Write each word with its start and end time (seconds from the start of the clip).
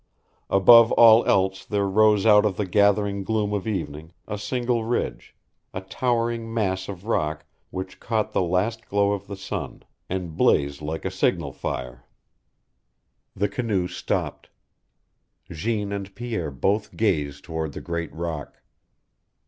Above 0.49 0.91
all 0.93 1.23
else 1.25 1.63
there 1.63 1.87
rose 1.87 2.25
out 2.25 2.43
of 2.43 2.57
the 2.57 2.65
gathering 2.65 3.23
gloom 3.23 3.53
of 3.53 3.67
evening 3.67 4.11
a 4.27 4.35
single 4.35 4.83
ridge, 4.83 5.35
a 5.75 5.81
towering 5.81 6.51
mass 6.51 6.89
of 6.89 7.05
rock 7.05 7.45
which 7.69 7.99
caught 7.99 8.31
the 8.33 8.41
last 8.41 8.87
glow 8.89 9.11
of 9.11 9.27
the 9.27 9.35
sun, 9.37 9.83
and 10.09 10.35
blazed 10.35 10.81
like 10.81 11.05
a 11.05 11.11
signal 11.11 11.51
fire. 11.51 12.03
The 13.35 13.47
canoe 13.47 13.87
stopped. 13.87 14.49
Jeanne 15.51 15.91
and 15.91 16.15
Pierre 16.15 16.49
both 16.49 16.97
gazed 16.97 17.43
toward 17.43 17.73
the 17.73 17.79
great 17.81 18.11
rock. 18.11 18.63